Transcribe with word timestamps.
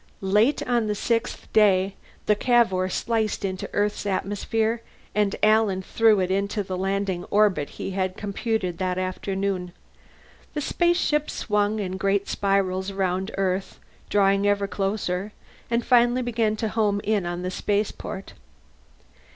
Late 0.33 0.67
on 0.67 0.87
the 0.87 0.95
sixth 0.95 1.47
day 1.53 1.93
the 2.25 2.33
Cavour 2.35 2.89
sliced 2.89 3.45
into 3.45 3.69
Earth's 3.71 4.07
atmosphere, 4.07 4.81
and 5.13 5.35
Alan 5.43 5.83
threw 5.83 6.19
it 6.19 6.31
into 6.31 6.63
the 6.63 6.75
landing 6.75 7.23
orbit 7.25 7.69
he 7.77 7.91
had 7.91 8.17
computed 8.17 8.79
that 8.79 8.97
afternoon. 8.97 9.73
The 10.55 10.93
ship 10.95 11.29
swung 11.29 11.77
in 11.77 11.97
great 11.97 12.27
spirals 12.27 12.89
around 12.89 13.29
Earth, 13.37 13.79
drawing 14.09 14.47
ever 14.47 14.67
closer, 14.67 15.33
and 15.69 15.85
finally 15.85 16.23
began 16.23 16.55
to 16.55 16.69
home 16.69 16.99
in 17.03 17.27
on 17.27 17.43
the 17.43 17.51
spaceport. 17.51 18.33